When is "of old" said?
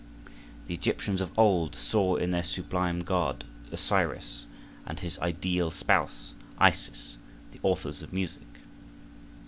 1.21-1.75